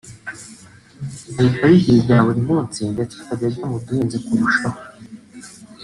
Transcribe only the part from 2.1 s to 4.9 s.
buri munsi ndetse akajya mu duhenze kurushaho